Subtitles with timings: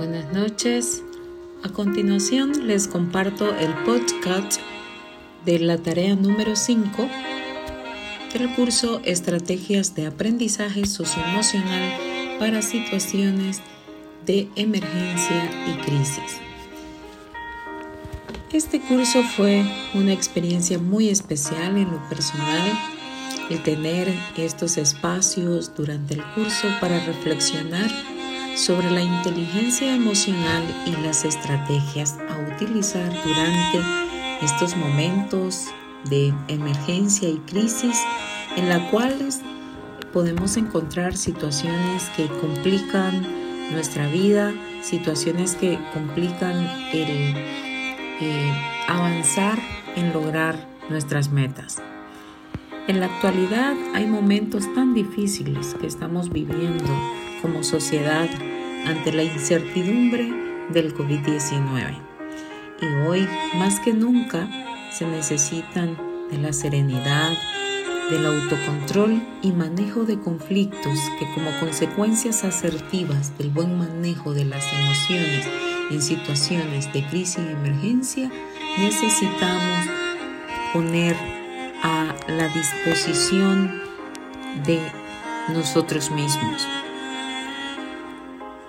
[0.00, 1.02] Buenas noches.
[1.62, 4.58] A continuación les comparto el podcast
[5.44, 7.06] de la tarea número 5
[8.32, 13.60] del curso Estrategias de Aprendizaje Socioemocional para situaciones
[14.24, 16.38] de emergencia y crisis.
[18.54, 22.72] Este curso fue una experiencia muy especial en lo personal,
[23.50, 24.08] el tener
[24.38, 27.90] estos espacios durante el curso para reflexionar
[28.56, 33.80] sobre la inteligencia emocional y las estrategias a utilizar durante
[34.42, 35.66] estos momentos
[36.08, 37.98] de emergencia y crisis
[38.56, 39.40] en las cuales
[40.12, 43.26] podemos encontrar situaciones que complican
[43.70, 46.56] nuestra vida, situaciones que complican
[46.92, 47.36] el
[48.20, 48.52] eh,
[48.88, 49.58] avanzar
[49.96, 51.80] en lograr nuestras metas.
[52.88, 56.88] En la actualidad hay momentos tan difíciles que estamos viviendo
[57.40, 58.28] como sociedad
[58.86, 60.32] ante la incertidumbre
[60.70, 61.98] del COVID-19.
[62.80, 64.48] Y hoy, más que nunca,
[64.92, 65.96] se necesitan
[66.30, 67.36] de la serenidad,
[68.10, 74.64] del autocontrol y manejo de conflictos que como consecuencias asertivas del buen manejo de las
[74.72, 75.46] emociones
[75.90, 78.30] en situaciones de crisis y emergencia,
[78.78, 79.86] necesitamos
[80.72, 81.16] poner
[81.82, 83.80] a la disposición
[84.64, 84.80] de
[85.48, 86.66] nosotros mismos.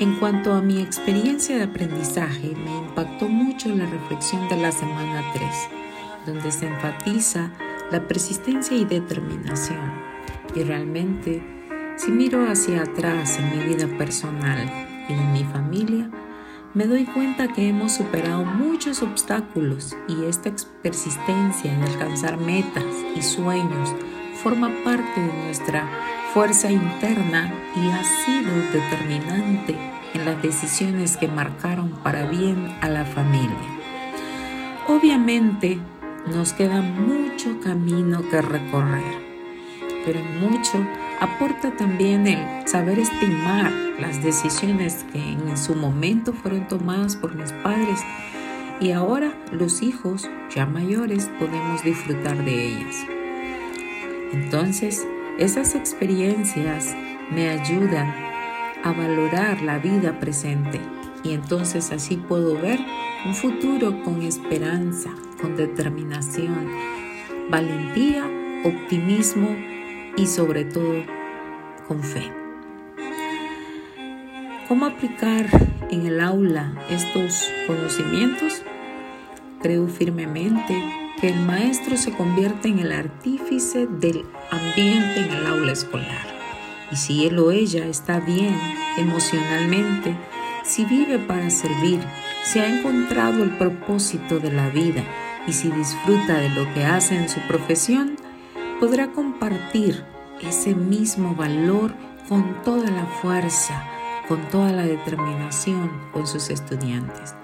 [0.00, 5.22] En cuanto a mi experiencia de aprendizaje, me impactó mucho la reflexión de la semana
[5.34, 5.44] 3,
[6.24, 7.50] donde se enfatiza
[7.90, 9.92] la persistencia y determinación.
[10.54, 11.42] Y realmente,
[11.96, 14.66] si miro hacia atrás en mi vida personal
[15.06, 16.10] y en mi familia,
[16.72, 20.50] me doy cuenta que hemos superado muchos obstáculos y esta
[20.82, 23.94] persistencia en alcanzar metas y sueños
[24.42, 25.86] forma parte de nuestra
[26.32, 29.76] fuerza interna y ha sido determinante
[30.14, 33.56] en las decisiones que marcaron para bien a la familia.
[34.86, 35.78] Obviamente
[36.32, 39.14] nos queda mucho camino que recorrer,
[40.04, 40.78] pero mucho
[41.20, 47.52] aporta también el saber estimar las decisiones que en su momento fueron tomadas por mis
[47.52, 48.00] padres
[48.80, 52.96] y ahora los hijos ya mayores podemos disfrutar de ellas.
[54.32, 55.06] Entonces,
[55.40, 56.94] esas experiencias
[57.30, 58.14] me ayudan
[58.84, 60.78] a valorar la vida presente
[61.24, 62.78] y entonces así puedo ver
[63.24, 66.68] un futuro con esperanza, con determinación,
[67.48, 68.26] valentía,
[68.64, 69.48] optimismo
[70.14, 71.04] y sobre todo
[71.88, 72.30] con fe.
[74.68, 75.46] ¿Cómo aplicar
[75.90, 78.62] en el aula estos conocimientos?
[79.62, 85.72] Creo firmemente que el maestro se convierte en el artífice del ambiente en el aula
[85.72, 86.26] escolar.
[86.90, 88.56] Y si él o ella está bien
[88.96, 90.16] emocionalmente,
[90.64, 92.00] si vive para servir,
[92.42, 95.04] si ha encontrado el propósito de la vida
[95.46, 98.16] y si disfruta de lo que hace en su profesión,
[98.80, 100.04] podrá compartir
[100.40, 101.94] ese mismo valor
[102.28, 103.84] con toda la fuerza,
[104.26, 107.34] con toda la determinación con sus estudiantes.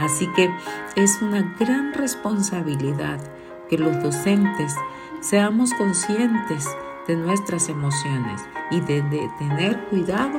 [0.00, 0.50] Así que
[0.96, 3.20] es una gran responsabilidad
[3.68, 4.74] que los docentes
[5.20, 6.66] seamos conscientes
[7.06, 8.40] de nuestras emociones
[8.70, 9.02] y de,
[9.38, 10.38] tener cuidado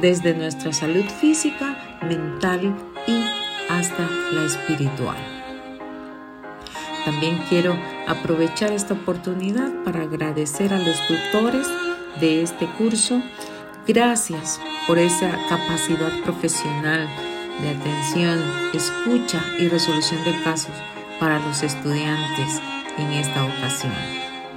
[0.00, 2.74] desde nuestra salud física, mental
[3.06, 3.24] y
[3.68, 5.18] hasta la espiritual.
[7.04, 11.68] También quiero aprovechar esta oportunidad para agradecer a los tutores
[12.20, 13.20] de este curso.
[13.86, 17.08] Gracias por esa capacidad profesional
[17.60, 18.40] de atención,
[18.72, 20.74] escucha y resolución de casos
[21.20, 22.60] para los estudiantes
[22.98, 23.92] en esta ocasión.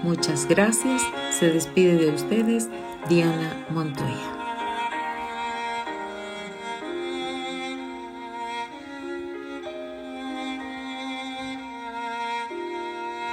[0.03, 1.01] Muchas gracias.
[1.31, 2.69] Se despide de ustedes
[3.09, 4.34] Diana Montoya.